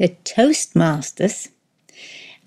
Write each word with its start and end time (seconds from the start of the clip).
The 0.00 0.16
Toastmasters 0.24 1.48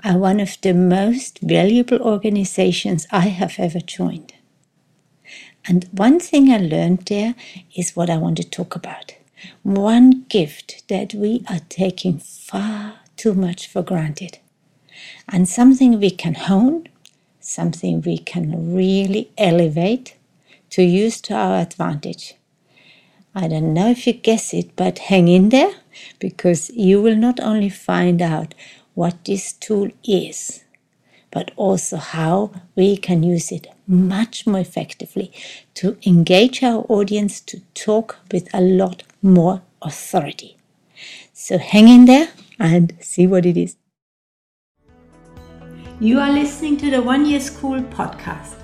are 0.03 0.17
one 0.17 0.40
of 0.40 0.57
the 0.61 0.73
most 0.73 1.38
valuable 1.38 2.02
organizations 2.02 3.06
I 3.11 3.27
have 3.27 3.60
ever 3.60 3.79
joined. 3.79 4.33
And 5.68 5.88
one 5.92 6.20
thing 6.20 6.50
I 6.50 6.58
learned 6.58 7.05
there 7.05 7.36
is 7.76 7.96
what 7.96 8.10
I 8.10 8.18
want 8.18 8.38
to 8.38 8.44
talk 8.44 8.76
about. 8.76 9.13
One 9.62 10.26
gift 10.29 10.88
that 10.88 11.13
we 11.13 11.46
are 11.47 11.60
taking 11.70 12.18
far 12.18 12.96
too 13.18 13.35
much 13.35 13.67
for 13.67 13.83
granted, 13.83 14.40
and 15.29 15.47
something 15.47 15.99
we 15.99 16.10
can 16.10 16.34
hone, 16.34 16.88
something 17.40 18.02
we 18.02 18.18
can 18.18 18.74
really 18.74 19.30
elevate 19.38 20.16
to 20.72 20.82
use 20.82 21.22
to 21.22 21.36
our 21.36 21.60
advantage. 21.60 22.34
I 23.36 23.48
don't 23.48 23.74
know 23.74 23.90
if 23.90 24.06
you 24.06 24.14
guess 24.14 24.54
it, 24.54 24.76
but 24.76 25.00
hang 25.00 25.28
in 25.28 25.50
there 25.50 25.74
because 26.20 26.70
you 26.70 27.02
will 27.02 27.16
not 27.16 27.40
only 27.40 27.70
find 27.70 28.22
out 28.22 28.54
what 28.94 29.26
this 29.26 29.54
tool 29.54 29.90
is, 30.04 30.64
but 31.32 31.50
also 31.55 31.98
how 31.98 32.52
we 32.76 32.96
can 32.96 33.24
use 33.24 33.52
it 33.52 33.66
much 33.88 34.46
more 34.46 34.60
effectively 34.60 35.32
to 35.74 35.98
engage 36.05 36.62
our 36.62 36.86
audience 36.90 37.41
to 37.41 37.60
talk 37.74 38.18
with 38.32 38.48
a 38.54 38.62
lot 38.62 39.02
more 39.24 39.63
authority. 39.82 40.55
So 41.34 41.58
hang 41.58 41.88
in 41.88 42.05
there 42.05 42.30
and 42.60 42.94
see 43.00 43.26
what 43.26 43.48
it 43.48 43.58
is. 43.58 43.76
You 46.00 46.20
are 46.20 46.32
listening 46.32 46.77
to 46.77 46.91
the 46.91 47.02
One 47.02 47.26
Year 47.26 47.40
School 47.40 47.82
podcast. 47.82 48.55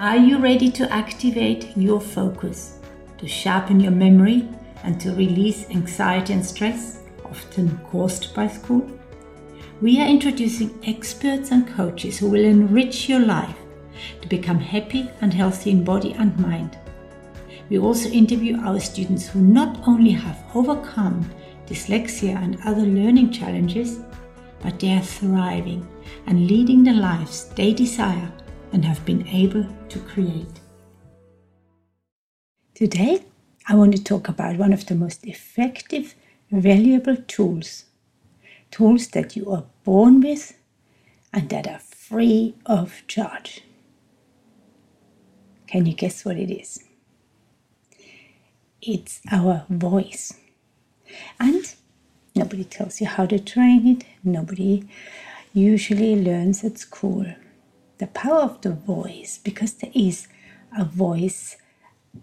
Are 0.00 0.16
you 0.16 0.38
ready 0.38 0.72
to 0.72 0.92
activate 0.92 1.76
your 1.76 2.00
focus? 2.00 2.81
To 3.22 3.28
sharpen 3.28 3.78
your 3.78 3.92
memory 3.92 4.48
and 4.82 5.00
to 5.00 5.14
release 5.14 5.70
anxiety 5.70 6.32
and 6.32 6.44
stress, 6.44 6.98
often 7.24 7.78
caused 7.90 8.34
by 8.34 8.48
school. 8.48 8.84
We 9.80 10.00
are 10.00 10.08
introducing 10.08 10.76
experts 10.84 11.52
and 11.52 11.68
coaches 11.68 12.18
who 12.18 12.28
will 12.28 12.44
enrich 12.44 13.08
your 13.08 13.20
life 13.20 13.56
to 14.20 14.28
become 14.28 14.58
happy 14.58 15.08
and 15.20 15.32
healthy 15.32 15.70
in 15.70 15.84
body 15.84 16.14
and 16.14 16.36
mind. 16.38 16.76
We 17.70 17.78
also 17.78 18.08
interview 18.08 18.58
our 18.58 18.80
students 18.80 19.28
who 19.28 19.40
not 19.40 19.86
only 19.86 20.10
have 20.10 20.44
overcome 20.54 21.30
dyslexia 21.66 22.34
and 22.34 22.58
other 22.64 22.82
learning 22.82 23.30
challenges, 23.30 24.00
but 24.60 24.80
they 24.80 24.94
are 24.94 25.00
thriving 25.00 25.86
and 26.26 26.48
leading 26.48 26.82
the 26.82 26.92
lives 26.92 27.50
they 27.50 27.72
desire 27.72 28.32
and 28.72 28.84
have 28.84 29.04
been 29.04 29.26
able 29.28 29.64
to 29.90 29.98
create. 30.00 30.61
Today, 32.82 33.22
I 33.68 33.76
want 33.76 33.94
to 33.94 34.02
talk 34.02 34.28
about 34.28 34.56
one 34.56 34.72
of 34.72 34.86
the 34.86 34.96
most 34.96 35.24
effective, 35.24 36.16
valuable 36.50 37.14
tools. 37.14 37.84
Tools 38.72 39.06
that 39.10 39.36
you 39.36 39.52
are 39.52 39.66
born 39.84 40.20
with 40.20 40.58
and 41.32 41.48
that 41.50 41.68
are 41.68 41.78
free 41.78 42.56
of 42.66 43.04
charge. 43.06 43.62
Can 45.68 45.86
you 45.86 45.94
guess 45.94 46.24
what 46.24 46.36
it 46.36 46.50
is? 46.50 46.82
It's 48.80 49.20
our 49.30 49.64
voice. 49.68 50.32
And 51.38 51.72
nobody 52.34 52.64
tells 52.64 53.00
you 53.00 53.06
how 53.06 53.26
to 53.26 53.38
train 53.38 53.86
it, 53.86 54.04
nobody 54.24 54.88
usually 55.54 56.16
learns 56.16 56.64
at 56.64 56.78
school. 56.78 57.32
The 57.98 58.08
power 58.08 58.40
of 58.40 58.60
the 58.62 58.72
voice, 58.72 59.38
because 59.38 59.74
there 59.74 59.92
is 59.94 60.26
a 60.76 60.84
voice 60.84 61.58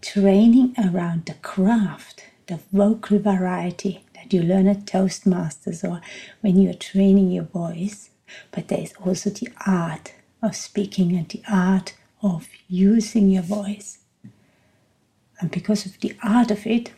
training 0.01 0.75
around 0.77 1.25
the 1.25 1.33
craft, 1.35 2.25
the 2.47 2.59
vocal 2.71 3.19
variety 3.19 4.03
that 4.15 4.33
you 4.33 4.41
learn 4.41 4.67
at 4.67 4.85
Toastmasters 4.85 5.83
or 5.83 6.01
when 6.41 6.57
you're 6.59 6.73
training 6.73 7.31
your 7.31 7.45
voice. 7.45 8.09
But 8.51 8.67
there 8.67 8.81
is 8.81 8.93
also 9.03 9.29
the 9.29 9.49
art 9.65 10.13
of 10.41 10.55
speaking 10.55 11.15
and 11.15 11.27
the 11.29 11.41
art 11.49 11.95
of 12.21 12.47
using 12.67 13.29
your 13.29 13.43
voice. 13.43 13.99
And 15.39 15.49
because 15.49 15.85
of 15.85 15.99
the 15.99 16.15
art 16.21 16.51
of 16.51 16.67
it, 16.67 16.91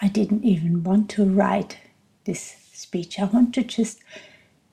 I 0.00 0.08
didn't 0.08 0.44
even 0.44 0.84
want 0.84 1.08
to 1.10 1.24
write 1.24 1.78
this 2.24 2.56
speech. 2.72 3.18
I 3.18 3.24
want 3.24 3.54
to 3.54 3.62
just 3.62 4.00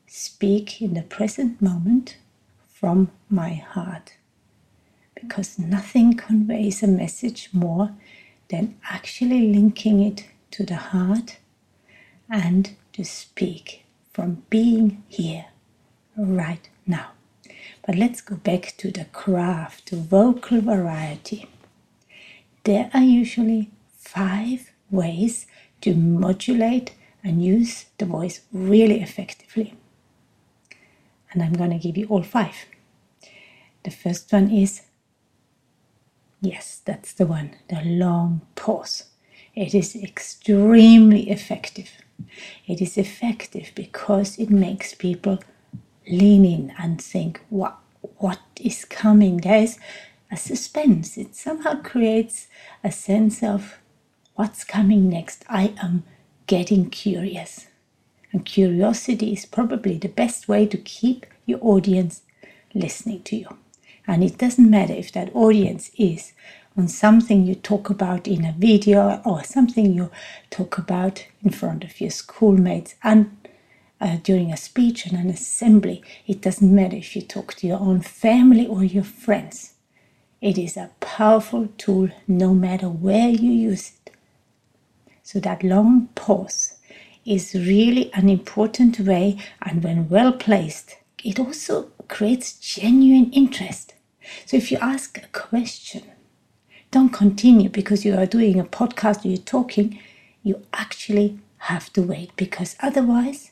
speak 0.08 0.82
in 0.82 0.94
the 0.94 1.02
present 1.02 1.62
moment 1.62 2.18
from 2.68 3.10
my 3.30 3.54
heart 3.54 4.14
because 5.28 5.58
nothing 5.58 6.16
conveys 6.16 6.84
a 6.84 6.88
message 6.88 7.50
more 7.54 7.92
than 8.50 8.76
actually 8.90 9.54
linking 9.54 10.02
it 10.04 10.26
to 10.52 10.64
the 10.64 10.76
heart 10.76 11.38
and 12.30 12.76
to 12.92 13.04
speak 13.04 13.86
from 14.12 14.44
being 14.50 15.04
here 15.08 15.46
right 16.16 16.70
now. 16.86 17.12
But 17.86 17.96
let's 17.96 18.22
go 18.22 18.36
back 18.36 18.76
to 18.78 18.92
the 18.92 19.06
craft, 19.06 19.90
the 19.90 19.98
vocal 19.98 20.62
variety. 20.62 21.48
There 22.64 22.90
are 22.94 23.02
usually 23.02 23.72
five 23.98 24.72
ways 24.92 25.48
to 25.82 25.96
modulate 25.96 26.94
and 27.24 27.44
use 27.44 27.86
the 27.98 28.06
voice 28.06 28.42
really 28.52 29.02
effectively. 29.02 29.74
And 31.32 31.42
I'm 31.42 31.54
going 31.54 31.72
to 31.72 31.80
give 31.80 31.98
you 31.98 32.08
all 32.08 32.24
five. 32.24 32.66
The 33.84 33.92
first 33.92 34.32
one 34.32 34.52
is 34.52 34.84
Yes, 36.44 36.82
that's 36.84 37.14
the 37.14 37.26
one, 37.26 37.56
the 37.70 37.82
long 37.86 38.42
pause. 38.56 39.06
It 39.56 39.74
is 39.74 39.96
extremely 39.96 41.30
effective. 41.32 41.90
It 42.68 42.82
is 42.82 42.98
effective 42.98 43.72
because 43.76 44.38
it 44.38 44.50
makes 44.50 44.94
people 44.94 45.40
lean 46.06 46.44
in 46.44 46.74
and 46.78 47.02
think, 47.02 47.42
what, 47.50 47.78
what 48.18 48.42
is 48.60 48.84
coming? 48.84 49.38
There 49.38 49.64
is 49.64 49.80
a 50.30 50.36
suspense. 50.36 51.18
It 51.18 51.34
somehow 51.34 51.82
creates 51.82 52.50
a 52.84 52.92
sense 52.92 53.42
of 53.42 53.80
what's 54.36 54.66
coming 54.66 55.08
next. 55.10 55.46
I 55.50 55.74
am 55.82 56.04
getting 56.46 56.90
curious. 56.90 57.68
And 58.34 58.46
curiosity 58.46 59.32
is 59.32 59.46
probably 59.46 59.98
the 59.98 60.10
best 60.10 60.50
way 60.50 60.66
to 60.68 60.78
keep 60.78 61.26
your 61.46 61.60
audience 61.62 62.24
listening 62.74 63.24
to 63.24 63.38
you. 63.38 63.58
And 64.08 64.24
it 64.24 64.38
doesn't 64.38 64.70
matter 64.70 64.94
if 64.94 65.12
that 65.14 65.34
audience 65.36 65.92
is 65.98 66.34
on 66.76 66.88
something 66.88 67.46
you 67.46 67.56
talk 67.56 67.90
about 67.90 68.28
in 68.28 68.44
a 68.46 68.56
video 68.58 69.22
or 69.26 69.44
something 69.44 69.94
you 69.94 70.10
talk 70.50 70.78
about 70.78 71.26
in 71.44 71.52
front 71.52 71.84
of 71.84 72.02
your 72.02 72.10
schoolmates 72.10 72.96
and 73.04 73.38
uh, 74.02 74.18
during 74.24 74.52
a 74.52 74.58
speech 74.58 75.06
and 75.06 75.18
an 75.18 75.30
assembly. 75.30 76.04
It 76.28 76.42
doesn't 76.42 76.74
matter 76.74 76.98
if 76.98 77.16
you 77.16 77.22
talk 77.22 77.54
to 77.56 77.68
your 77.68 77.80
own 77.80 78.02
family 78.02 78.68
or 78.68 78.84
your 78.84 79.04
friends. 79.04 79.74
It 80.42 80.58
is 80.58 80.76
a 80.76 80.92
powerful 81.00 81.70
tool 81.78 82.10
no 82.28 82.54
matter 82.54 82.90
where 82.90 83.30
you 83.30 83.52
use 83.52 83.94
it. 84.06 84.12
So 85.24 85.40
that 85.40 85.64
long 85.64 86.10
pause 86.16 86.76
is 87.26 87.54
really 87.54 88.12
an 88.14 88.28
important 88.28 89.00
way 89.00 89.38
and 89.62 89.82
when 89.82 90.10
well 90.10 90.34
placed, 90.34 90.98
it 91.24 91.40
also 91.40 91.92
creates 92.08 92.54
genuine 92.54 93.32
interest. 93.32 93.96
So 94.46 94.58
if 94.58 94.72
you 94.72 94.78
ask 94.82 95.18
a 95.18 95.28
question, 95.28 96.04
don't 96.92 97.10
continue 97.10 97.70
because 97.70 98.06
you 98.06 98.16
are 98.16 98.26
doing 98.26 98.60
a 98.60 98.66
podcast 98.66 99.26
or 99.26 99.30
you're 99.30 99.38
talking. 99.38 100.00
You 100.44 100.62
actually 100.74 101.40
have 101.58 101.92
to 101.94 102.02
wait 102.02 102.36
because 102.36 102.76
otherwise 102.82 103.52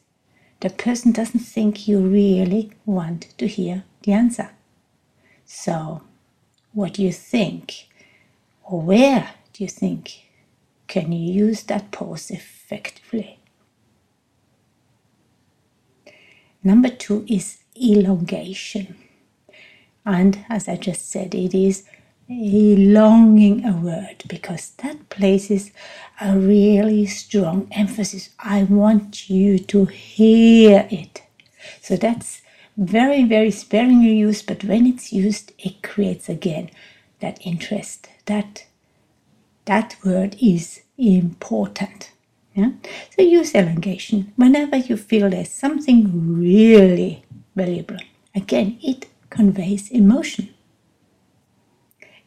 the 0.59 0.69
person 0.69 1.11
doesn't 1.11 1.39
think 1.39 1.87
you 1.87 1.99
really 1.99 2.71
want 2.85 3.35
to 3.37 3.47
hear 3.47 3.83
the 4.03 4.11
answer. 4.11 4.51
So, 5.45 6.03
what 6.73 6.93
do 6.93 7.03
you 7.03 7.11
think? 7.11 7.87
Or 8.63 8.81
where 8.81 9.33
do 9.53 9.63
you 9.63 9.69
think 9.69 10.29
can 10.87 11.11
you 11.11 11.33
use 11.45 11.63
that 11.63 11.91
pause 11.91 12.29
effectively? 12.29 13.39
Number 16.63 16.89
two 16.89 17.25
is 17.27 17.60
elongation. 17.75 18.95
And 20.05 20.45
as 20.49 20.67
I 20.67 20.77
just 20.77 21.11
said, 21.11 21.35
it 21.35 21.53
is 21.53 21.83
longing 22.29 23.65
a 23.65 23.73
word 23.73 24.23
because 24.27 24.71
that 24.77 25.09
places 25.09 25.71
a 26.19 26.37
really 26.37 27.05
strong 27.05 27.67
emphasis. 27.71 28.29
I 28.39 28.63
want 28.63 29.29
you 29.29 29.59
to 29.59 29.85
hear 29.85 30.87
it. 30.89 31.23
So 31.81 31.95
that's 31.97 32.41
very, 32.77 33.23
very 33.25 33.51
sparingly 33.51 34.15
used, 34.15 34.47
but 34.47 34.63
when 34.63 34.87
it's 34.87 35.11
used, 35.11 35.51
it 35.59 35.83
creates 35.83 36.29
again 36.29 36.71
that 37.19 37.45
interest. 37.45 38.07
That 38.25 38.65
that 39.65 39.95
word 40.03 40.35
is 40.41 40.81
important. 40.97 42.11
Yeah? 42.55 42.71
So 43.15 43.21
use 43.21 43.53
elongation 43.55 44.33
whenever 44.35 44.77
you 44.77 44.97
feel 44.97 45.29
there's 45.29 45.49
something 45.49 46.39
really 46.39 47.23
valuable. 47.61 48.01
Again, 48.33 48.79
it 48.81 49.07
conveys 49.29 49.91
emotion. 49.91 50.49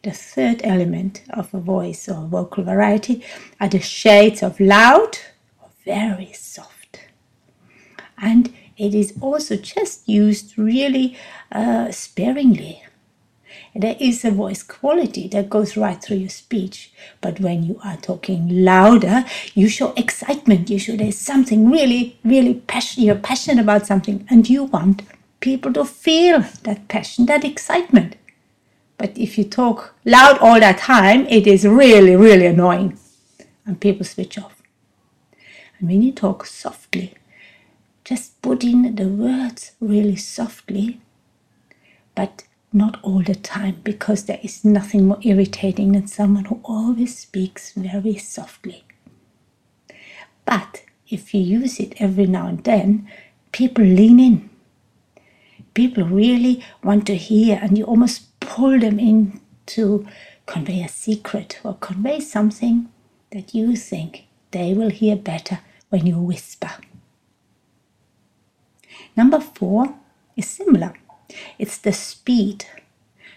The 0.02 0.12
third 0.12 0.60
element 0.62 1.22
of 1.30 1.54
a 1.54 1.60
voice 1.60 2.08
or 2.08 2.26
vocal 2.26 2.62
variety 2.62 3.24
are 3.60 3.68
the 3.68 3.80
shades 3.80 4.42
of 4.42 4.60
loud 4.60 5.12
or 5.60 5.70
very 5.84 6.32
soft. 6.34 6.92
And 8.18 8.52
it 8.76 8.94
is 8.94 9.14
also 9.20 9.56
just 9.56 10.08
used 10.08 10.58
really 10.58 11.16
uh, 11.50 11.90
sparingly. 11.90 12.82
There 13.74 13.96
is 13.98 14.24
a 14.24 14.30
voice 14.30 14.62
quality 14.62 15.26
that 15.28 15.50
goes 15.50 15.76
right 15.76 16.00
through 16.00 16.18
your 16.18 16.36
speech. 16.44 16.92
But 17.20 17.40
when 17.40 17.64
you 17.64 17.80
are 17.84 17.96
talking 17.96 18.64
louder, 18.64 19.24
you 19.54 19.68
show 19.68 19.92
excitement. 19.96 20.70
You 20.70 20.78
show 20.78 20.96
there's 20.96 21.18
something 21.18 21.70
really, 21.70 22.18
really 22.24 22.54
passionate. 22.54 23.06
You're 23.06 23.28
passionate 23.30 23.62
about 23.62 23.86
something 23.86 24.26
and 24.30 24.48
you 24.48 24.64
want 24.64 25.02
people 25.44 25.74
to 25.74 25.84
feel 25.84 26.42
that 26.62 26.88
passion, 26.88 27.26
that 27.26 27.44
excitement. 27.44 28.16
But 28.96 29.18
if 29.18 29.36
you 29.36 29.44
talk 29.44 29.94
loud 30.06 30.38
all 30.38 30.58
that 30.58 30.78
time, 30.78 31.26
it 31.26 31.46
is 31.46 31.66
really, 31.66 32.16
really 32.16 32.46
annoying. 32.46 32.98
And 33.66 33.78
people 33.78 34.06
switch 34.06 34.38
off. 34.38 34.62
And 35.78 35.90
when 35.90 36.00
you 36.00 36.12
talk 36.12 36.46
softly, 36.46 37.12
just 38.04 38.40
put 38.40 38.64
in 38.64 38.94
the 38.94 39.06
words 39.06 39.72
really 39.80 40.16
softly, 40.16 41.02
but 42.14 42.44
not 42.72 42.98
all 43.02 43.22
the 43.22 43.34
time, 43.34 43.82
because 43.84 44.24
there 44.24 44.40
is 44.42 44.64
nothing 44.64 45.08
more 45.08 45.18
irritating 45.20 45.92
than 45.92 46.06
someone 46.06 46.46
who 46.46 46.60
always 46.64 47.18
speaks 47.18 47.72
very 47.72 48.16
softly. 48.16 48.84
But 50.46 50.84
if 51.10 51.34
you 51.34 51.42
use 51.42 51.78
it 51.78 52.00
every 52.00 52.26
now 52.26 52.46
and 52.46 52.64
then, 52.64 53.10
people 53.52 53.84
lean 53.84 54.18
in. 54.18 54.50
People 55.74 56.04
really 56.04 56.64
want 56.82 57.06
to 57.08 57.16
hear, 57.16 57.58
and 57.60 57.76
you 57.76 57.84
almost 57.84 58.38
pull 58.40 58.78
them 58.78 58.98
in 58.98 59.40
to 59.66 60.06
convey 60.46 60.82
a 60.82 60.88
secret 60.88 61.58
or 61.64 61.74
convey 61.74 62.20
something 62.20 62.88
that 63.32 63.54
you 63.54 63.76
think 63.76 64.26
they 64.52 64.72
will 64.72 64.90
hear 64.90 65.16
better 65.16 65.60
when 65.88 66.06
you 66.06 66.18
whisper. 66.18 66.70
Number 69.16 69.40
four 69.40 69.94
is 70.36 70.48
similar. 70.48 70.94
It's 71.58 71.78
the 71.78 71.92
speed. 71.92 72.66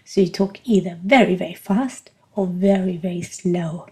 So 0.04 0.22
you 0.22 0.28
talk 0.30 0.60
either 0.64 0.98
very, 1.04 1.36
very 1.36 1.54
fast 1.54 2.12
or 2.36 2.48
very, 2.48 2.98
very 2.98 3.22
slow. 3.22 3.88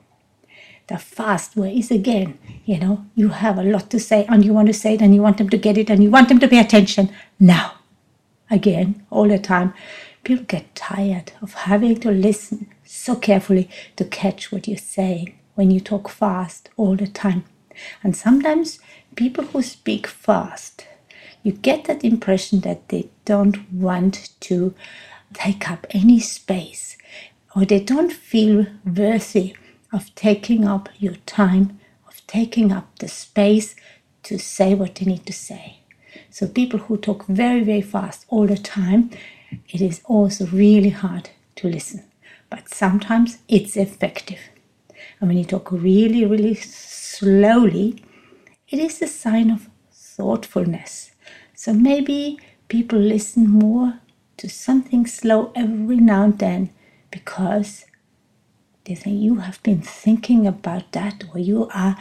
The 0.87 0.97
fast 0.99 1.55
way 1.55 1.77
is 1.77 1.89
again, 1.89 2.37
you 2.65 2.79
know, 2.79 3.05
you 3.15 3.29
have 3.29 3.57
a 3.57 3.63
lot 3.63 3.89
to 3.89 3.99
say 3.99 4.25
and 4.29 4.45
you 4.45 4.53
want 4.53 4.67
to 4.67 4.73
say 4.73 4.93
it 4.93 5.01
and 5.01 5.15
you 5.15 5.21
want 5.21 5.37
them 5.37 5.49
to 5.49 5.57
get 5.57 5.77
it 5.77 5.89
and 5.89 6.03
you 6.03 6.11
want 6.11 6.29
them 6.29 6.39
to 6.39 6.47
pay 6.47 6.59
attention 6.59 7.09
now. 7.39 7.73
Again, 8.55 9.05
all 9.11 9.27
the 9.29 9.39
time. 9.39 9.73
People 10.23 10.45
get 10.45 10.75
tired 10.75 11.33
of 11.41 11.53
having 11.53 11.99
to 12.01 12.11
listen 12.11 12.67
so 12.85 13.15
carefully 13.15 13.69
to 13.97 14.05
catch 14.05 14.51
what 14.51 14.67
you're 14.67 14.77
saying 14.79 15.37
when 15.55 15.71
you 15.71 15.81
talk 15.81 16.09
fast 16.09 16.69
all 16.77 16.95
the 16.97 17.07
time. 17.07 17.45
And 18.03 18.15
sometimes 18.15 18.79
people 19.15 19.45
who 19.45 19.63
speak 19.63 20.07
fast 20.07 20.87
you 21.43 21.53
get 21.53 21.85
that 21.85 22.03
impression 22.03 22.61
that 22.61 22.89
they 22.89 23.09
don't 23.25 23.71
want 23.71 24.31
to 24.41 24.75
take 25.33 25.69
up 25.71 25.87
any 25.91 26.19
space 26.19 26.97
or 27.55 27.65
they 27.65 27.79
don't 27.79 28.13
feel 28.13 28.67
worthy 28.85 29.55
of 29.93 30.13
taking 30.15 30.65
up 30.65 30.89
your 30.99 31.15
time, 31.27 31.79
of 32.07 32.25
taking 32.27 32.71
up 32.71 32.97
the 32.99 33.07
space 33.07 33.75
to 34.23 34.39
say 34.39 34.75
what 34.75 34.95
they 34.95 35.05
need 35.05 35.25
to 35.27 35.33
say. 35.33 35.79
So, 36.35 36.47
people 36.47 36.79
who 36.79 36.97
talk 36.97 37.27
very, 37.27 37.63
very 37.63 37.81
fast 37.81 38.25
all 38.27 38.45
the 38.45 38.57
time, 38.57 39.09
it 39.69 39.79
is 39.79 40.01
also 40.03 40.45
really 40.47 40.89
hard 40.89 41.29
to 41.55 41.69
listen. 41.69 42.03
But 42.49 42.67
sometimes 42.67 43.37
it's 43.47 43.77
effective. 43.77 44.41
And 45.21 45.29
when 45.29 45.37
you 45.37 45.45
talk 45.45 45.71
really, 45.71 46.25
really 46.25 46.55
slowly, 46.55 48.03
it 48.67 48.79
is 48.79 49.01
a 49.01 49.07
sign 49.07 49.49
of 49.49 49.69
thoughtfulness. 49.93 51.11
So 51.53 51.71
maybe 51.71 52.37
people 52.67 52.99
listen 52.99 53.49
more 53.49 54.01
to 54.35 54.49
something 54.49 55.07
slow 55.07 55.53
every 55.55 56.01
now 56.01 56.23
and 56.23 56.37
then 56.37 56.69
because 57.11 57.85
they 58.83 58.95
think 58.95 59.21
you 59.21 59.35
have 59.35 59.63
been 59.63 59.81
thinking 59.81 60.45
about 60.45 60.91
that 60.91 61.23
or 61.33 61.39
you 61.39 61.69
are 61.73 61.95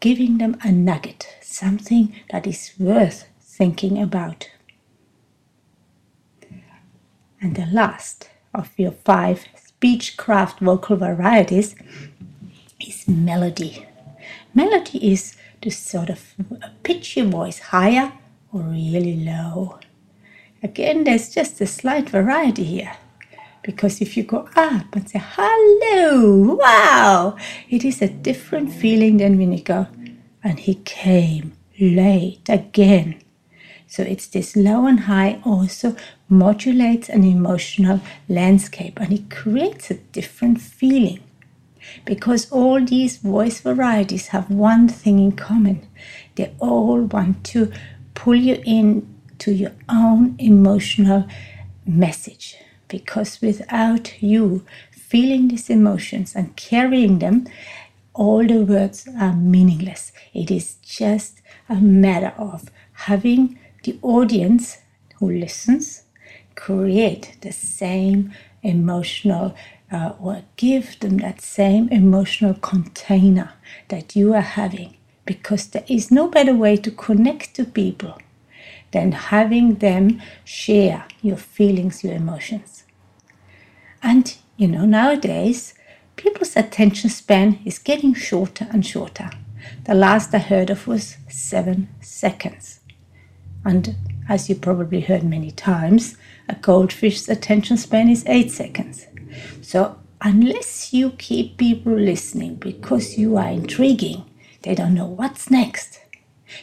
giving 0.00 0.36
them 0.36 0.58
a 0.62 0.70
nugget, 0.70 1.38
something 1.40 2.14
that 2.30 2.46
is 2.46 2.74
worth 2.78 3.24
thinking 3.56 4.00
about. 4.00 4.50
And 7.40 7.56
the 7.56 7.66
last 7.66 8.30
of 8.54 8.70
your 8.76 8.92
five 8.92 9.46
speechcraft 9.56 10.58
vocal 10.60 10.96
varieties 10.96 11.74
is 12.80 13.08
melody. 13.08 13.86
Melody 14.54 15.12
is 15.12 15.36
to 15.62 15.70
sort 15.70 16.10
of 16.10 16.34
pitch 16.82 17.16
your 17.16 17.26
voice 17.26 17.58
higher 17.58 18.12
or 18.52 18.60
really 18.62 19.16
low. 19.24 19.78
Again, 20.62 21.04
there's 21.04 21.34
just 21.34 21.60
a 21.60 21.66
slight 21.66 22.10
variety 22.10 22.64
here. 22.64 22.96
Because 23.62 24.00
if 24.00 24.16
you 24.16 24.22
go 24.22 24.48
up 24.56 24.94
and 24.94 25.08
say, 25.08 25.20
hello, 25.22 26.54
wow, 26.54 27.36
it 27.68 27.84
is 27.84 28.00
a 28.00 28.08
different 28.08 28.72
feeling 28.72 29.18
than 29.18 29.36
when 29.38 29.52
you 29.52 29.62
go, 29.62 29.86
and 30.42 30.58
he 30.58 30.76
came 30.76 31.52
late 31.78 32.48
again. 32.48 33.20
So 33.90 34.04
it's 34.04 34.28
this 34.28 34.54
low 34.54 34.86
and 34.86 35.00
high 35.00 35.40
also 35.44 35.96
modulates 36.28 37.08
an 37.08 37.24
emotional 37.24 38.00
landscape 38.28 39.00
and 39.00 39.12
it 39.12 39.30
creates 39.30 39.90
a 39.90 39.94
different 39.94 40.60
feeling. 40.60 41.18
Because 42.04 42.48
all 42.52 42.84
these 42.84 43.16
voice 43.16 43.60
varieties 43.60 44.28
have 44.28 44.48
one 44.48 44.86
thing 44.86 45.18
in 45.18 45.32
common. 45.32 45.88
They 46.36 46.54
all 46.60 47.00
want 47.02 47.42
to 47.46 47.72
pull 48.14 48.36
you 48.36 48.62
in 48.64 49.12
to 49.38 49.52
your 49.52 49.72
own 49.88 50.36
emotional 50.38 51.26
message 51.84 52.56
because 52.86 53.40
without 53.40 54.22
you 54.22 54.64
feeling 54.92 55.48
these 55.48 55.68
emotions 55.68 56.36
and 56.36 56.54
carrying 56.54 57.18
them 57.18 57.48
all 58.14 58.46
the 58.46 58.60
words 58.60 59.08
are 59.18 59.34
meaningless 59.34 60.12
it 60.34 60.50
is 60.50 60.74
just 60.82 61.40
a 61.68 61.76
matter 61.76 62.34
of 62.36 62.70
having 62.92 63.58
the 63.84 63.98
audience 64.02 64.78
who 65.18 65.30
listens 65.30 66.04
create 66.54 67.36
the 67.40 67.52
same 67.52 68.32
emotional 68.62 69.54
uh, 69.90 70.12
or 70.20 70.42
give 70.56 70.98
them 71.00 71.18
that 71.18 71.40
same 71.40 71.88
emotional 71.88 72.54
container 72.54 73.52
that 73.88 74.14
you 74.14 74.34
are 74.34 74.40
having 74.40 74.96
because 75.24 75.68
there 75.68 75.84
is 75.88 76.10
no 76.10 76.28
better 76.28 76.54
way 76.54 76.76
to 76.76 76.90
connect 76.90 77.54
to 77.54 77.64
people 77.64 78.18
than 78.92 79.12
having 79.12 79.76
them 79.76 80.20
share 80.44 81.04
your 81.22 81.36
feelings, 81.36 82.02
your 82.04 82.14
emotions. 82.14 82.84
And 84.02 84.36
you 84.56 84.68
know, 84.68 84.84
nowadays, 84.84 85.74
people's 86.16 86.56
attention 86.56 87.08
span 87.10 87.60
is 87.64 87.78
getting 87.78 88.12
shorter 88.14 88.66
and 88.70 88.84
shorter. 88.84 89.30
The 89.84 89.94
last 89.94 90.34
I 90.34 90.38
heard 90.38 90.70
of 90.70 90.86
was 90.86 91.16
seven 91.28 91.88
seconds. 92.00 92.79
And 93.64 93.96
as 94.28 94.48
you 94.48 94.54
probably 94.54 95.00
heard 95.00 95.24
many 95.24 95.50
times, 95.50 96.16
a 96.48 96.54
goldfish's 96.54 97.28
attention 97.28 97.76
span 97.76 98.08
is 98.08 98.24
eight 98.26 98.50
seconds. 98.50 99.06
So, 99.62 99.98
unless 100.22 100.92
you 100.92 101.10
keep 101.10 101.56
people 101.56 101.92
listening 101.92 102.56
because 102.56 103.18
you 103.18 103.36
are 103.36 103.48
intriguing, 103.48 104.24
they 104.62 104.74
don't 104.74 104.94
know 104.94 105.06
what's 105.06 105.50
next. 105.50 106.00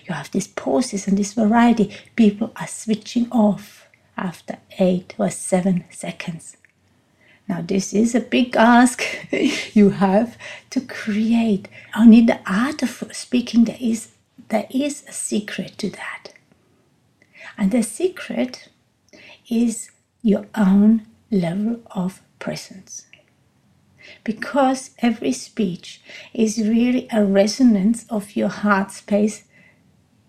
You 0.06 0.14
have 0.14 0.32
these 0.32 0.48
pauses 0.48 1.08
and 1.08 1.18
this 1.18 1.34
variety. 1.34 1.96
People 2.16 2.52
are 2.56 2.68
switching 2.68 3.32
off 3.32 3.88
after 4.18 4.58
eight 4.80 5.16
or 5.18 5.30
seven 5.30 5.86
seconds. 5.92 6.58
Now, 7.48 7.62
this 7.62 7.94
is 7.94 8.14
a 8.14 8.20
big 8.20 8.56
ask 8.58 9.04
you 9.74 9.92
have 9.92 10.38
to 10.72 10.82
create. 10.82 11.70
Only 11.96 12.22
the 12.22 12.40
art 12.46 12.84
of 12.84 13.04
speaking, 13.14 13.64
there 13.64 13.78
is, 13.80 14.10
there 14.50 14.68
is 14.70 15.06
a 15.08 15.14
secret 15.14 15.78
to 15.78 15.90
that. 15.92 16.34
And 17.58 17.72
the 17.72 17.84
secret 17.84 18.70
is 19.50 19.90
your 20.22 20.46
own 20.56 21.08
level 21.32 21.82
of 21.92 22.22
presence 22.40 23.08
because 24.24 24.92
every 25.00 25.32
speech 25.32 26.02
is 26.34 26.60
really 26.60 27.08
a 27.12 27.24
resonance 27.24 28.06
of 28.10 28.36
your 28.36 28.50
heart 28.50 28.92
space 28.92 29.44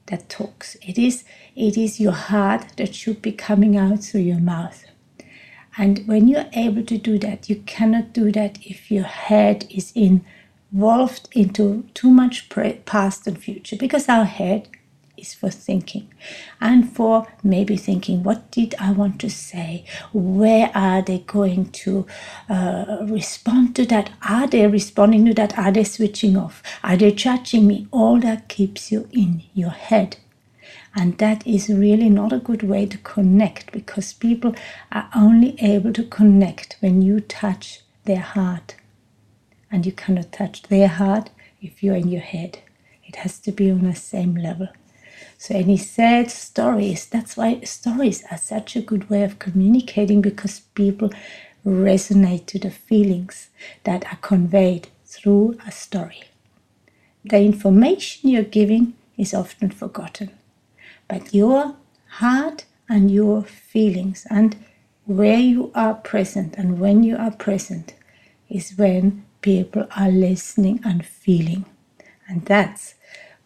that 0.06 0.28
talks. 0.28 0.76
It 0.82 0.99
is, 0.99 1.25
it 1.54 1.76
is 1.76 2.00
your 2.00 2.12
heart 2.12 2.76
that 2.76 2.94
should 2.94 3.23
be 3.23 3.32
coming 3.32 3.76
out 3.76 4.02
through 4.02 4.23
your 4.23 4.40
mouth. 4.40 4.85
And 5.76 6.06
when 6.08 6.26
you're 6.26 6.47
able 6.54 6.82
to 6.85 6.99
do 6.99 7.18
that, 7.18 7.49
you 7.49 7.62
cannot 7.66 8.12
do 8.12 8.32
that 8.32 8.58
if 8.64 8.90
your 8.90 9.04
head 9.04 9.66
is 9.70 9.92
involved 9.94 11.28
into 11.32 11.85
too 11.94 12.11
much 12.11 12.49
past 12.85 13.26
and 13.26 13.38
future 13.38 13.76
because 13.76 14.08
our 14.08 14.25
head 14.25 14.68
is 15.19 15.35
for 15.35 15.51
thinking 15.51 16.09
and 16.61 16.93
for 16.95 17.27
maybe 17.43 17.77
thinking 17.77 18.23
what 18.23 18.51
did 18.51 18.75
i 18.81 18.91
want 18.93 19.21
to 19.21 19.31
say 19.31 19.85
where 20.13 20.71
are 20.75 21.03
they 21.03 21.19
going 21.21 21.71
to 21.71 22.07
uh, 22.49 22.99
respond 23.03 23.75
to 23.77 23.85
that 23.87 24.11
are 24.29 24.47
they 24.47 24.67
responding 24.67 25.25
to 25.25 25.35
that 25.35 25.59
are 25.59 25.73
they 25.73 25.85
switching 25.85 26.37
off 26.37 26.63
are 26.83 26.97
they 26.97 27.13
judging 27.13 27.67
me 27.67 27.87
all 27.91 28.21
that 28.21 28.49
keeps 28.49 28.93
you 28.93 29.09
in 29.13 29.43
your 29.55 29.71
head 29.71 30.17
And 30.95 31.19
that 31.19 31.47
is 31.47 31.69
really 31.69 32.09
not 32.11 32.33
a 32.33 32.39
good 32.39 32.63
way 32.63 32.87
to 32.87 32.99
connect 32.99 33.73
because 33.73 34.13
people 34.13 34.55
are 34.91 35.09
only 35.15 35.57
able 35.61 35.93
to 35.93 36.05
connect 36.05 36.77
when 36.81 37.03
you 37.03 37.21
touch 37.21 37.83
their 38.05 38.21
heart. 38.21 38.77
And 39.71 39.87
you 39.87 39.93
cannot 39.93 40.33
touch 40.33 40.63
their 40.63 40.89
heart 40.89 41.31
if 41.61 41.83
you're 41.83 41.97
in 41.97 42.09
your 42.09 42.23
head. 42.23 42.61
It 43.05 43.17
has 43.17 43.39
to 43.41 43.53
be 43.53 43.71
on 43.71 43.85
the 43.85 43.95
same 43.95 44.35
level. 44.35 44.69
So, 45.40 45.54
any 45.54 45.76
sad 45.76 46.33
stories, 46.33 47.07
that's 47.07 47.37
why 47.37 47.61
stories 47.61 48.25
are 48.28 48.37
such 48.37 48.75
a 48.75 48.80
good 48.80 49.09
way 49.09 49.23
of 49.23 49.38
communicating 49.38 50.21
because 50.21 50.61
people 50.75 51.11
resonate 51.64 52.47
to 52.47 52.59
the 52.59 52.73
feelings 52.73 53.49
that 53.85 54.04
are 54.12 54.18
conveyed 54.21 54.88
through 55.04 55.57
a 55.64 55.71
story. 55.71 56.25
The 57.25 57.38
information 57.38 58.30
you're 58.30 58.42
giving 58.42 58.95
is 59.16 59.33
often 59.33 59.71
forgotten, 59.71 60.30
but 61.07 61.33
your 61.33 61.76
heart 62.09 62.64
and 62.88 63.09
your 63.09 63.45
feelings 63.45 64.26
and 64.30 64.57
where 65.07 65.38
you 65.38 65.71
are 65.75 65.95
present 65.95 66.57
and 66.59 66.80
when 66.80 67.04
you 67.04 67.16
are 67.16 67.30
present 67.30 67.95
is 68.50 68.76
when 68.76 69.25
people 69.40 69.87
are 69.97 70.11
listening 70.11 70.80
and 70.85 71.07
feeling. 71.07 71.64
And 72.28 72.45
that's 72.45 72.95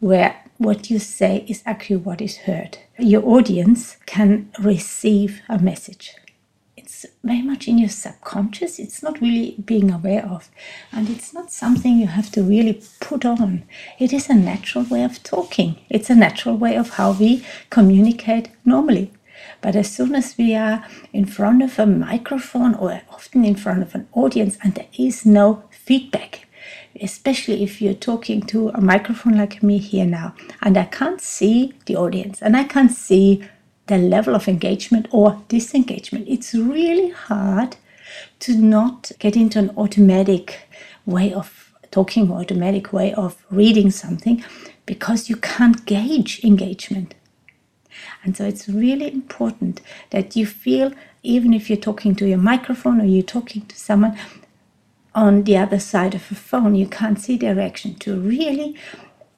where 0.01 0.42
what 0.63 0.91
you 0.91 0.99
say 0.99 1.45
is 1.49 1.63
actually 1.67 1.97
what 1.97 2.21
is 2.21 2.39
heard. 2.39 2.79
Your 2.99 3.25
audience 3.27 3.97
can 4.07 4.51
receive 4.59 5.43
a 5.49 5.59
message. 5.59 6.15
It's 6.77 7.07
very 7.25 7.43
much 7.43 7.69
in 7.69 7.79
your 7.79 7.89
subconscious, 7.89 8.79
it's 8.79 9.03
not 9.03 9.21
really 9.21 9.57
being 9.65 9.91
aware 9.91 10.25
of, 10.25 10.51
and 10.93 11.09
it's 11.09 11.33
not 11.33 11.51
something 11.51 11.99
you 11.99 12.07
have 12.07 12.31
to 12.33 12.43
really 12.43 12.83
put 13.01 13.25
on. 13.25 13.65
It 13.99 14.13
is 14.13 14.29
a 14.29 14.35
natural 14.35 14.85
way 14.85 15.03
of 15.03 15.23
talking, 15.23 15.77
it's 15.89 16.11
a 16.11 16.15
natural 16.15 16.57
way 16.57 16.77
of 16.77 16.91
how 16.91 17.13
we 17.13 17.45
communicate 17.71 18.51
normally. 18.65 19.13
But 19.61 19.77
as 19.77 19.91
soon 19.91 20.15
as 20.15 20.37
we 20.39 20.55
are 20.55 20.85
in 21.13 21.25
front 21.25 21.63
of 21.63 21.79
a 21.79 21.87
microphone 21.87 22.75
or 22.75 23.03
often 23.11 23.45
in 23.45 23.57
front 23.57 23.83
of 23.83 23.95
an 23.95 24.09
audience 24.13 24.57
and 24.63 24.75
there 24.75 24.87
is 24.97 25.27
no 25.27 25.65
feedback, 25.71 26.47
especially 27.01 27.63
if 27.63 27.81
you're 27.81 27.95
talking 27.95 28.43
to 28.43 28.69
a 28.71 28.81
microphone 28.81 29.37
like 29.37 29.63
me 29.63 29.79
here 29.79 30.07
now, 30.07 30.35
and 30.63 30.77
I 30.77 30.85
can't 30.85 31.21
see 31.21 31.75
the 31.87 31.97
audience 31.97 32.43
and 32.43 32.57
I 32.57 32.65
can't 32.65 32.93
see 32.93 33.45
the 33.87 33.99
level 33.99 34.35
of 34.35 34.49
engagement 34.49 35.09
or 35.11 35.43
disengagement. 35.49 36.29
It's 36.29 36.55
really 36.55 37.11
hard 37.11 37.77
to 38.41 38.57
not 38.57 39.11
get 39.19 39.37
into 39.37 39.59
an 39.59 39.71
automatic 39.77 40.69
way 41.07 41.33
of 41.33 41.73
talking 41.91 42.31
or 42.31 42.41
automatic 42.41 42.93
way 42.93 43.13
of 43.15 43.45
reading 43.51 43.91
something 43.91 44.45
because 44.87 45.29
you 45.29 45.37
can't 45.37 45.85
gauge 45.85 46.43
engagement. 46.45 47.15
And 48.25 48.37
so 48.37 48.45
it's 48.45 48.69
really 48.69 49.13
important 49.13 49.81
that 50.11 50.35
you 50.37 50.47
feel, 50.47 50.93
even 51.23 51.53
if 51.53 51.69
you're 51.69 51.77
talking 51.77 52.15
to 52.17 52.27
your 52.27 52.39
microphone 52.39 53.01
or 53.01 53.05
you're 53.05 53.23
talking 53.23 53.67
to 53.67 53.77
someone, 53.77 54.19
on 55.15 55.45
the 55.45 55.57
other 55.57 55.79
side 55.79 56.15
of 56.15 56.31
a 56.31 56.35
phone, 56.35 56.75
you 56.75 56.87
can't 56.87 57.21
see 57.21 57.37
direction 57.37 57.95
to 57.97 58.19
really 58.19 58.77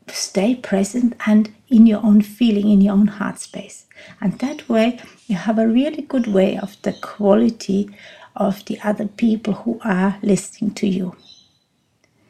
stay 0.09 0.55
present 0.55 1.15
and 1.27 1.53
in 1.69 1.87
your 1.87 2.05
own 2.05 2.21
feeling, 2.21 2.69
in 2.71 2.81
your 2.81 2.95
own 2.95 3.07
heart 3.07 3.41
space. 3.41 3.87
And 4.21 4.39
that 4.41 4.69
way, 4.69 5.01
you 5.27 5.37
have 5.37 5.59
a 5.59 5.67
really 5.67 6.03
good 6.03 6.27
way 6.27 6.59
of 6.59 6.81
the 6.83 6.93
quality 6.93 7.91
of 8.37 8.65
the 8.67 8.79
other 8.83 9.07
people 9.07 9.55
who 9.55 9.81
are 9.85 10.19
listening 10.23 10.75
to 10.75 10.87
you. 10.87 11.17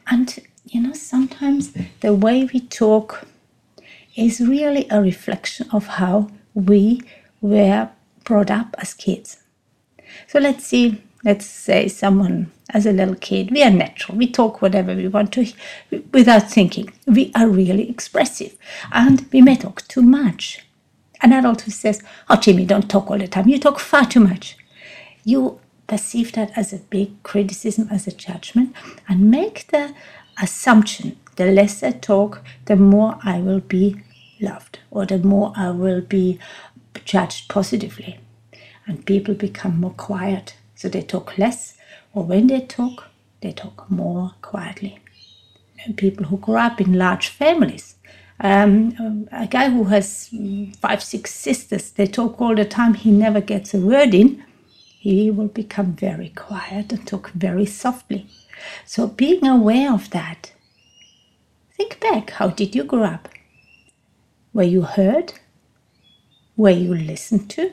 And 0.07 0.39
you 0.65 0.81
know, 0.81 0.93
sometimes 0.93 1.73
the 2.01 2.13
way 2.13 2.49
we 2.51 2.59
talk 2.59 3.27
is 4.15 4.39
really 4.39 4.87
a 4.89 5.01
reflection 5.01 5.67
of 5.71 5.85
how 5.87 6.29
we 6.53 7.01
were 7.41 7.89
brought 8.23 8.49
up 8.49 8.75
as 8.79 8.93
kids. 8.93 9.37
So 10.27 10.39
let's 10.39 10.65
see 10.65 11.01
let's 11.25 11.47
say 11.47 11.87
someone 11.87 12.51
as 12.69 12.85
a 12.85 12.91
little 12.91 13.15
kid, 13.15 13.51
we 13.51 13.63
are 13.63 13.71
natural. 13.71 14.17
We 14.17 14.27
talk 14.27 14.61
whatever 14.61 14.95
we 14.95 15.07
want 15.07 15.33
to 15.33 15.51
without 16.13 16.49
thinking. 16.49 16.93
We 17.07 17.31
are 17.35 17.49
really 17.49 17.89
expressive 17.89 18.55
and 18.91 19.27
we 19.33 19.41
may 19.41 19.55
talk 19.57 19.87
too 19.87 20.03
much. 20.03 20.63
An 21.21 21.33
adult 21.33 21.61
who 21.61 21.71
says, 21.71 22.03
Oh, 22.29 22.35
Jimmy, 22.35 22.65
don't 22.65 22.89
talk 22.89 23.09
all 23.09 23.17
the 23.17 23.27
time. 23.27 23.49
You 23.49 23.59
talk 23.59 23.79
far 23.79 24.05
too 24.05 24.19
much. 24.19 24.55
You 25.23 25.59
perceive 25.87 26.33
that 26.33 26.51
as 26.55 26.71
a 26.71 26.77
big 26.77 27.21
criticism, 27.23 27.87
as 27.91 28.07
a 28.07 28.11
judgment, 28.11 28.75
and 29.07 29.31
make 29.31 29.67
the 29.67 29.93
assumption 30.41 31.17
the 31.37 31.45
less 31.45 31.81
I 31.81 31.91
talk, 31.91 32.43
the 32.65 32.75
more 32.75 33.17
I 33.23 33.39
will 33.39 33.59
be 33.61 34.01
loved 34.39 34.79
or 34.91 35.05
the 35.05 35.17
more 35.17 35.53
I 35.55 35.71
will 35.71 36.01
be 36.01 36.39
judged 37.03 37.49
positively. 37.49 38.19
And 38.87 39.05
people 39.05 39.33
become 39.33 39.79
more 39.79 39.91
quiet 39.91 40.55
so 40.75 40.89
they 40.89 41.01
talk 41.01 41.37
less, 41.37 41.77
or 42.13 42.23
when 42.23 42.47
they 42.47 42.61
talk, 42.61 43.05
they 43.41 43.51
talk 43.51 43.89
more 43.89 44.33
quietly. 44.41 44.99
And 45.85 45.97
people 45.97 46.25
who 46.25 46.37
grow 46.37 46.57
up 46.61 46.81
in 46.81 46.93
large 46.93 47.29
families, 47.29 47.95
um, 48.39 49.27
a 49.31 49.47
guy 49.47 49.69
who 49.69 49.85
has 49.85 50.29
five, 50.79 51.01
six 51.03 51.33
sisters, 51.33 51.91
they 51.91 52.07
talk 52.07 52.41
all 52.41 52.55
the 52.55 52.65
time, 52.65 52.93
he 52.95 53.11
never 53.11 53.41
gets 53.41 53.73
a 53.73 53.79
word 53.79 54.13
in, 54.13 54.43
he 54.99 55.31
will 55.31 55.47
become 55.47 55.93
very 55.93 56.29
quiet 56.29 56.91
and 56.91 57.07
talk 57.07 57.31
very 57.31 57.65
softly. 57.65 58.27
So, 58.85 59.07
being 59.07 59.45
aware 59.45 59.93
of 59.93 60.09
that, 60.11 60.53
think 61.77 61.99
back 61.99 62.31
how 62.31 62.47
did 62.49 62.75
you 62.75 62.83
grow 62.83 63.03
up? 63.03 63.29
Were 64.53 64.63
you 64.63 64.81
heard? 64.81 65.33
Were 66.57 66.69
you 66.71 66.93
listened 66.95 67.49
to? 67.51 67.71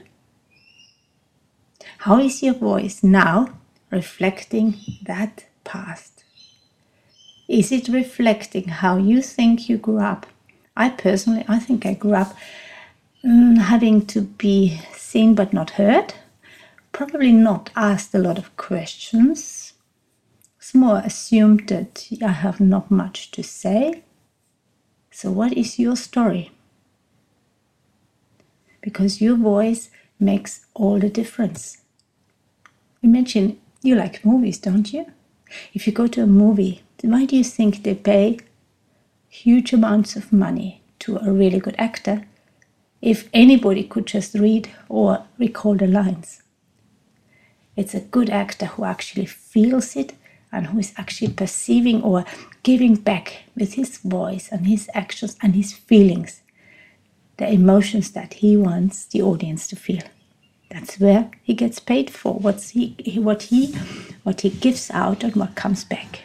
How 2.03 2.19
is 2.19 2.43
your 2.43 2.55
voice 2.55 3.05
now 3.05 3.47
reflecting 3.93 4.75
that 5.05 5.45
past? 5.63 6.25
Is 7.49 7.71
it 7.71 7.87
reflecting 7.87 8.67
how 8.67 8.97
you 8.97 9.23
think 9.23 9.69
you 9.69 9.79
grew 9.79 10.01
up? 10.01 10.27
I 10.77 10.89
personally, 10.89 11.45
I 11.47 11.61
think 11.61 11.87
I 11.87 11.95
grew 11.95 12.15
up 12.15 12.35
um, 13.23 13.55
having 13.55 14.05
to 14.07 14.23
be 14.23 14.81
seen 14.95 15.37
but 15.37 15.53
not 15.53 15.79
heard, 15.79 16.15
probably 16.91 17.31
not 17.31 17.71
asked 17.77 18.13
a 18.17 18.19
lot 18.19 18.37
of 18.37 18.57
questions. 18.57 19.73
It's 20.59 20.75
more 20.75 21.03
assumed 21.05 21.69
that 21.69 22.09
I 22.21 22.33
have 22.33 22.59
not 22.59 22.91
much 22.91 23.31
to 23.31 23.45
say. 23.45 24.03
So, 25.13 25.31
what 25.31 25.53
is 25.53 25.79
your 25.79 25.95
story? 25.95 26.51
Because 28.81 29.21
your 29.21 29.37
voice 29.37 29.89
makes 30.19 30.67
all 30.75 30.99
the 30.99 31.09
difference. 31.09 31.82
Imagine 33.03 33.59
you 33.83 33.97
like 33.97 34.25
movies, 34.25 34.59
don't 34.59 34.93
you? 34.93 35.07
If 35.75 35.87
you 35.87 35.93
go 35.93 36.07
to 36.07 36.23
a 36.23 36.27
movie, 36.27 36.83
why 37.03 37.27
do 37.27 37.37
you 37.37 37.45
think 37.45 37.83
they 37.83 37.95
pay 37.95 38.39
huge 39.29 39.73
amounts 39.73 40.15
of 40.17 40.33
money 40.33 40.83
to 41.01 41.19
a 41.19 41.33
really 41.33 41.59
good 41.59 41.75
actor 41.79 42.27
if 43.01 43.29
anybody 43.35 43.83
could 43.83 44.07
just 44.07 44.35
read 44.35 44.71
or 44.89 45.25
recall 45.37 45.75
the 45.75 45.89
lines? 45.89 46.43
It's 47.75 47.95
a 47.95 48.01
good 48.01 48.31
actor 48.31 48.67
who 48.67 48.85
actually 48.85 49.27
feels 49.27 49.97
it 49.97 50.15
and 50.53 50.67
who 50.69 50.79
is 50.79 50.93
actually 50.97 51.33
perceiving 51.33 52.03
or 52.03 52.25
giving 52.63 52.95
back 52.95 53.45
with 53.57 53.75
his 53.75 53.99
voice 53.99 54.49
and 54.53 54.67
his 54.67 54.89
actions 54.95 55.37
and 55.43 55.55
his 55.55 55.73
feelings 55.73 56.43
the 57.39 57.51
emotions 57.51 58.13
that 58.13 58.35
he 58.35 58.57
wants 58.57 59.07
the 59.07 59.23
audience 59.23 59.67
to 59.67 59.75
feel. 59.75 60.03
That's 60.73 60.99
where 60.99 61.31
he 61.43 61.53
gets 61.53 61.79
paid 61.79 62.09
for 62.09 62.33
what's 62.33 62.71
he, 62.71 62.97
what 63.17 63.43
he 63.45 63.75
what 64.23 64.41
he 64.41 64.49
gives 64.49 64.91
out 64.91 65.23
and 65.23 65.37
what 65.37 65.55
comes 65.55 65.85
back. 65.85 66.23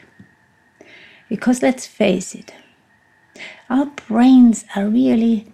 Because 1.27 1.62
let's 1.62 1.86
face 1.86 2.34
it, 2.34 2.54
our 3.70 3.88
brains 4.08 4.63
are 4.74 4.88
really 4.88 5.48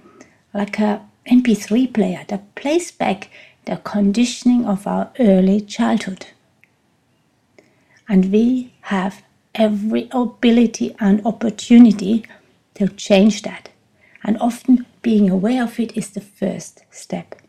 like 0.54 0.78
a 0.78 1.02
MP3 1.26 1.92
player 1.92 2.24
that 2.28 2.54
plays 2.54 2.92
back 2.92 3.32
the 3.66 3.78
conditioning 3.78 4.66
of 4.66 4.86
our 4.86 5.12
early 5.20 5.60
childhood. 5.62 6.28
And 8.08 8.32
we 8.32 8.74
have 8.82 9.24
every 9.56 10.08
ability 10.12 10.96
and 11.00 11.26
opportunity 11.26 12.26
to 12.76 12.90
change 12.90 13.42
that. 13.42 13.70
And 14.24 14.38
often 14.38 14.86
being 15.02 15.32
aware 15.32 15.64
of 15.64 15.80
it 15.80 15.98
is 15.98 16.12
the 16.12 16.22
first 16.22 16.84
step. 16.92 17.43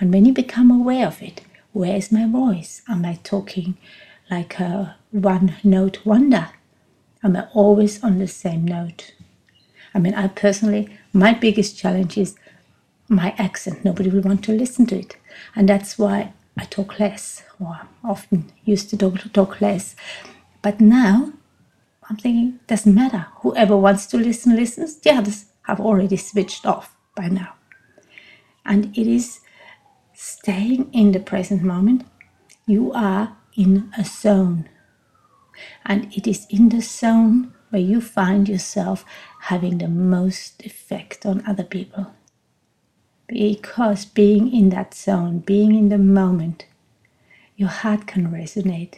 And 0.00 0.12
when 0.12 0.24
you 0.24 0.32
become 0.32 0.70
aware 0.70 1.06
of 1.06 1.22
it, 1.22 1.42
where 1.72 1.94
is 1.94 2.10
my 2.10 2.26
voice? 2.26 2.82
Am 2.88 3.04
I 3.04 3.20
talking 3.22 3.76
like 4.30 4.58
a 4.58 4.96
one 5.10 5.56
note 5.62 6.04
wonder? 6.04 6.48
Am 7.22 7.36
I 7.36 7.46
always 7.52 8.02
on 8.02 8.18
the 8.18 8.26
same 8.26 8.64
note? 8.64 9.12
I 9.94 9.98
mean, 9.98 10.14
I 10.14 10.28
personally, 10.28 10.88
my 11.12 11.34
biggest 11.34 11.76
challenge 11.76 12.16
is 12.16 12.34
my 13.08 13.34
accent. 13.36 13.84
Nobody 13.84 14.08
will 14.08 14.22
want 14.22 14.42
to 14.44 14.52
listen 14.52 14.86
to 14.86 14.98
it. 14.98 15.16
And 15.54 15.68
that's 15.68 15.98
why 15.98 16.32
I 16.56 16.64
talk 16.64 16.98
less, 16.98 17.42
or 17.60 17.80
often 18.02 18.50
used 18.64 18.88
to 18.90 18.96
talk, 18.96 19.18
talk 19.32 19.60
less. 19.60 19.94
But 20.62 20.80
now 20.80 21.32
I'm 22.08 22.16
thinking, 22.16 22.60
doesn't 22.66 22.94
matter. 22.94 23.26
Whoever 23.42 23.76
wants 23.76 24.06
to 24.08 24.16
listen, 24.16 24.56
listens. 24.56 24.96
The 24.96 25.10
others 25.10 25.46
have 25.62 25.80
already 25.80 26.16
switched 26.16 26.64
off 26.64 26.96
by 27.14 27.28
now. 27.28 27.54
And 28.64 28.96
it 28.96 29.06
is 29.06 29.40
staying 30.20 30.92
in 30.92 31.12
the 31.12 31.18
present 31.18 31.62
moment. 31.62 32.04
You 32.66 32.92
are 32.92 33.38
in 33.56 33.90
a 33.96 34.04
zone. 34.04 34.68
And 35.86 36.12
it 36.14 36.26
is 36.26 36.46
in 36.50 36.68
the 36.68 36.82
zone 36.82 37.54
where 37.70 37.80
you 37.80 38.02
find 38.02 38.46
yourself 38.46 39.04
having 39.40 39.78
the 39.78 39.88
most 39.88 40.62
effect 40.62 41.24
on 41.24 41.42
other 41.46 41.64
people. 41.64 42.12
Because 43.28 44.04
being 44.04 44.52
in 44.52 44.68
that 44.70 44.92
zone, 44.92 45.38
being 45.38 45.74
in 45.74 45.88
the 45.88 45.98
moment, 45.98 46.66
your 47.56 47.70
heart 47.70 48.06
can 48.06 48.28
resonate 48.30 48.96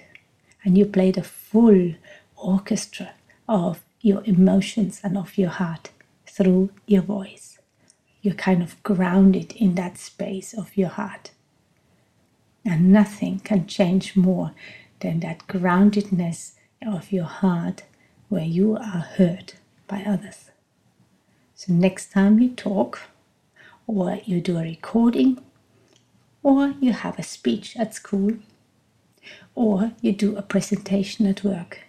and 0.65 0.77
you 0.77 0.87
play 0.87 1.13
the 1.13 1.23
full 1.23 1.95
orchestra 2.37 3.11
of 3.49 3.85
your 4.01 4.25
emotions 4.25 5.01
and 5.05 5.17
of 5.17 5.39
your 5.39 5.51
heart 5.51 5.91
through 6.27 6.71
your 6.87 7.03
voice. 7.03 7.61
You're 8.23 8.35
kind 8.35 8.63
of 8.63 8.83
grounded 8.83 9.53
in 9.53 9.75
that 9.75 9.99
space 9.99 10.55
of 10.55 10.77
your 10.77 10.89
heart. 10.89 11.33
And 12.65 12.93
nothing 12.93 13.41
can 13.41 13.67
change 13.67 14.17
more 14.17 14.53
than 15.01 15.21
that 15.21 15.47
groundedness 15.49 16.53
of 16.87 17.13
your 17.13 17.25
heart 17.25 17.83
where 18.29 18.45
you 18.45 18.77
are 18.77 19.07
heard 19.17 19.55
by 19.89 20.03
others. 20.05 20.51
So, 21.55 21.73
next 21.73 22.13
time 22.13 22.39
you 22.39 22.51
talk, 22.51 23.01
or 23.87 24.21
you 24.25 24.41
do 24.41 24.57
a 24.57 24.63
recording, 24.63 25.43
or 26.43 26.75
you 26.81 26.93
have 26.93 27.19
a 27.19 27.23
speech 27.23 27.77
at 27.77 27.95
school, 27.95 28.39
or 29.55 29.93
you 30.01 30.13
do 30.13 30.37
a 30.37 30.43
presentation 30.43 31.27
at 31.27 31.45
work, 31.45 31.81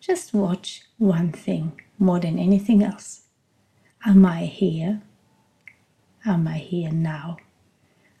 just 0.00 0.32
watch 0.32 0.82
one 0.98 1.32
thing 1.32 1.80
more 1.98 2.20
than 2.20 2.38
anything 2.38 2.82
else. 2.82 3.22
Am 4.06 4.24
I 4.24 4.46
here? 4.46 5.02
Am 6.24 6.46
I 6.46 6.58
here 6.58 6.92
now? 6.92 7.38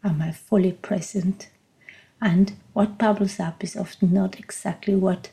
Am 0.02 0.22
I 0.22 0.32
fully 0.32 0.72
present? 0.72 1.50
And 2.20 2.52
what 2.72 2.98
bubbles 2.98 3.38
up 3.38 3.62
is 3.62 3.76
often 3.76 4.14
not 4.14 4.38
exactly 4.38 4.94
what 4.94 5.30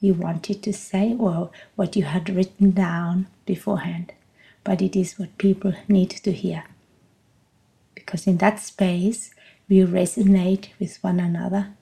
you 0.00 0.14
wanted 0.14 0.62
to 0.62 0.72
say 0.72 1.16
or 1.18 1.50
what 1.76 1.96
you 1.96 2.04
had 2.04 2.28
written 2.28 2.72
down 2.72 3.28
beforehand, 3.46 4.12
but 4.64 4.82
it 4.82 4.96
is 4.96 5.18
what 5.18 5.38
people 5.38 5.72
need 5.88 6.10
to 6.10 6.32
hear. 6.32 6.64
Because 7.94 8.26
in 8.26 8.38
that 8.38 8.60
space, 8.60 9.34
we 9.68 9.78
resonate 9.78 10.68
with 10.78 11.02
one 11.02 11.20
another, 11.20 11.72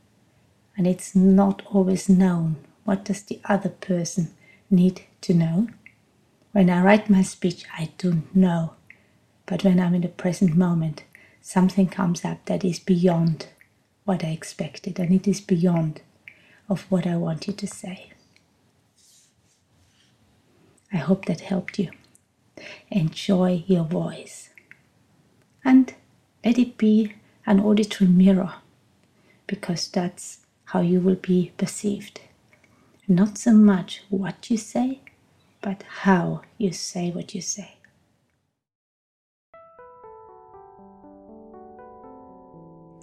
and 0.76 0.86
it's 0.86 1.14
not 1.14 1.62
always 1.72 2.08
known 2.08 2.56
what 2.84 3.04
does 3.04 3.22
the 3.22 3.40
other 3.46 3.70
person 3.70 4.30
need 4.70 5.02
to 5.22 5.34
know. 5.34 5.68
When 6.52 6.70
I 6.70 6.82
write 6.82 7.10
my 7.10 7.22
speech, 7.22 7.64
I 7.76 7.90
don't 7.98 8.34
know, 8.34 8.74
but 9.50 9.64
when 9.64 9.80
I'm 9.80 9.96
in 9.96 10.02
the 10.02 10.08
present 10.08 10.56
moment, 10.56 11.02
something 11.42 11.88
comes 11.88 12.24
up 12.24 12.44
that 12.44 12.64
is 12.64 12.78
beyond 12.78 13.48
what 14.04 14.24
I 14.24 14.28
expected, 14.28 15.00
and 15.00 15.12
it 15.12 15.26
is 15.26 15.40
beyond 15.40 16.02
of 16.68 16.82
what 16.82 17.04
I 17.04 17.16
wanted 17.16 17.58
to 17.58 17.66
say. 17.66 18.12
I 20.92 20.98
hope 20.98 21.24
that 21.24 21.40
helped 21.40 21.80
you. 21.80 21.90
Enjoy 22.92 23.64
your 23.66 23.82
voice 23.82 24.50
and 25.64 25.94
let 26.44 26.56
it 26.56 26.78
be 26.78 27.14
an 27.44 27.58
auditory 27.58 28.08
mirror 28.08 28.54
because 29.48 29.88
that's 29.88 30.46
how 30.66 30.80
you 30.80 31.00
will 31.00 31.16
be 31.16 31.50
perceived. 31.56 32.20
Not 33.08 33.36
so 33.36 33.52
much 33.52 34.04
what 34.10 34.48
you 34.48 34.56
say, 34.56 35.00
but 35.60 35.82
how 36.02 36.42
you 36.56 36.70
say 36.70 37.10
what 37.10 37.34
you 37.34 37.40
say. 37.40 37.79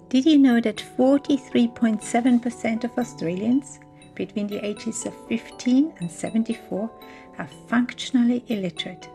Did 0.08 0.24
you 0.24 0.38
know 0.38 0.58
that 0.60 0.82
43.7% 0.96 2.84
of 2.84 2.98
Australians 2.98 3.78
between 4.14 4.46
the 4.46 4.64
ages 4.64 5.04
of 5.04 5.14
15 5.28 5.92
and 6.00 6.10
74 6.10 6.90
are 7.36 7.48
functionally 7.68 8.42
illiterate, 8.48 9.10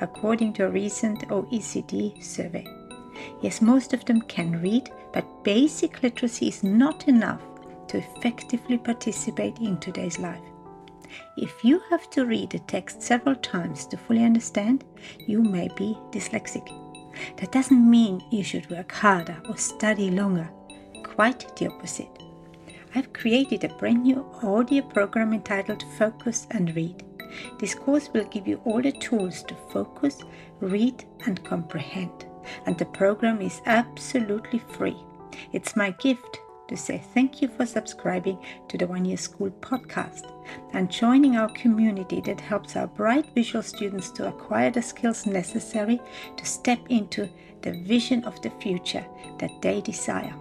according 0.00 0.52
to 0.54 0.66
a 0.66 0.70
recent 0.70 1.26
OECD 1.28 2.22
survey? 2.22 2.64
Yes, 3.40 3.60
most 3.60 3.92
of 3.92 4.04
them 4.04 4.22
can 4.22 4.62
read, 4.62 4.90
but 5.12 5.44
basic 5.44 6.04
literacy 6.04 6.48
is 6.48 6.62
not 6.62 7.08
enough 7.08 7.42
to 7.88 7.98
effectively 7.98 8.78
participate 8.78 9.58
in 9.58 9.76
today's 9.78 10.20
life. 10.20 10.40
If 11.36 11.64
you 11.64 11.80
have 11.90 12.08
to 12.10 12.26
read 12.26 12.54
a 12.54 12.60
text 12.60 13.02
several 13.02 13.34
times 13.34 13.86
to 13.86 13.96
fully 13.96 14.24
understand, 14.24 14.84
you 15.26 15.42
may 15.42 15.68
be 15.76 15.98
dyslexic. 16.12 16.81
That 17.36 17.52
doesn't 17.52 17.90
mean 17.90 18.24
you 18.30 18.42
should 18.42 18.70
work 18.70 18.92
harder 18.92 19.40
or 19.48 19.56
study 19.56 20.10
longer. 20.10 20.50
Quite 21.04 21.56
the 21.56 21.68
opposite. 21.68 22.22
I've 22.94 23.12
created 23.12 23.64
a 23.64 23.68
brand 23.68 24.02
new 24.02 24.26
audio 24.42 24.82
program 24.82 25.32
entitled 25.32 25.84
Focus 25.98 26.46
and 26.50 26.74
Read. 26.76 27.02
This 27.58 27.74
course 27.74 28.10
will 28.12 28.24
give 28.24 28.46
you 28.46 28.60
all 28.64 28.82
the 28.82 28.92
tools 28.92 29.42
to 29.44 29.54
focus, 29.70 30.20
read, 30.60 31.04
and 31.26 31.42
comprehend. 31.44 32.26
And 32.66 32.76
the 32.76 32.84
program 32.84 33.40
is 33.40 33.62
absolutely 33.66 34.58
free. 34.58 34.96
It's 35.52 35.76
my 35.76 35.90
gift 35.92 36.40
to 36.72 36.78
say 36.78 37.02
thank 37.12 37.42
you 37.42 37.48
for 37.48 37.66
subscribing 37.66 38.38
to 38.68 38.78
the 38.78 38.86
One 38.86 39.04
Year 39.04 39.18
School 39.18 39.50
podcast 39.60 40.32
and 40.72 40.90
joining 40.90 41.36
our 41.36 41.50
community 41.50 42.22
that 42.22 42.40
helps 42.40 42.76
our 42.76 42.86
bright 42.86 43.26
visual 43.34 43.62
students 43.62 44.10
to 44.12 44.28
acquire 44.28 44.70
the 44.70 44.80
skills 44.80 45.26
necessary 45.26 46.00
to 46.38 46.46
step 46.46 46.78
into 46.88 47.28
the 47.60 47.72
vision 47.72 48.24
of 48.24 48.40
the 48.40 48.48
future 48.62 49.04
that 49.38 49.50
they 49.60 49.82
desire. 49.82 50.34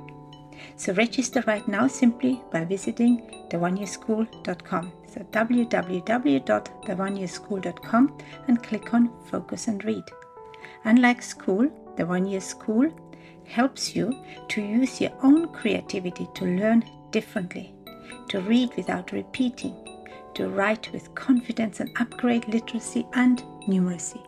So 0.77 0.93
register 0.93 1.43
right 1.45 1.67
now 1.67 1.87
simply 1.87 2.41
by 2.51 2.63
visiting 2.63 3.29
theoneyearschool.com. 3.49 4.93
So 5.07 5.19
www.theoneyearschool.com 5.31 8.17
and 8.47 8.63
click 8.63 8.93
on 8.93 9.11
Focus 9.25 9.67
and 9.67 9.83
Read. 9.83 10.05
Unlike 10.85 11.23
school, 11.23 11.69
the 11.97 12.05
One 12.05 12.25
Year 12.25 12.39
School 12.39 12.89
helps 13.51 13.95
you 13.95 14.11
to 14.47 14.61
use 14.61 15.01
your 15.01 15.11
own 15.23 15.47
creativity 15.49 16.27
to 16.33 16.45
learn 16.45 16.83
differently, 17.11 17.73
to 18.29 18.39
read 18.41 18.69
without 18.77 19.11
repeating, 19.11 19.75
to 20.33 20.49
write 20.49 20.91
with 20.93 21.13
confidence 21.15 21.81
and 21.81 21.89
upgrade 21.99 22.47
literacy 22.47 23.05
and 23.13 23.43
numeracy. 23.67 24.25